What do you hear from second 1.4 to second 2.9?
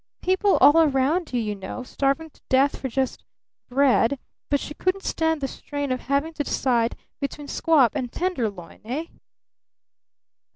know, starving to death for